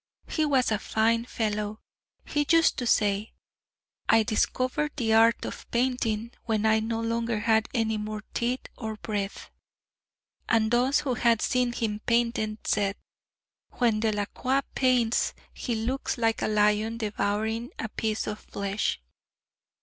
he 0.27 0.43
was 0.45 0.71
a 0.71 0.79
fine 0.79 1.25
fellow 1.25 1.79
he 2.25 2.43
used 2.49 2.75
to 2.75 2.87
say: 2.87 3.35
"I 4.09 4.23
discovered 4.23 4.93
the 4.95 5.13
art 5.13 5.45
of 5.45 5.69
painting 5.69 6.31
when 6.45 6.65
I 6.65 6.79
no 6.79 6.99
longer 7.01 7.41
had 7.41 7.69
any 7.71 7.99
more 7.99 8.23
teeth 8.33 8.65
or 8.79 8.95
breath." 8.95 9.51
And 10.49 10.71
those 10.71 11.01
who 11.01 11.13
had 11.13 11.39
seen 11.39 11.71
him 11.71 12.01
painting 12.07 12.57
said: 12.63 12.95
"When 13.73 13.99
Delacroix 13.99 14.61
paints, 14.73 15.35
he 15.53 15.75
looks 15.75 16.17
like 16.17 16.41
a 16.41 16.47
lion 16.47 16.97
devouring 16.97 17.69
a 17.77 17.87
piece 17.87 18.25
of 18.25 18.39
flesh." 18.39 18.99